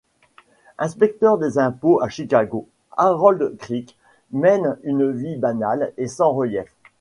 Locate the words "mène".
4.31-4.79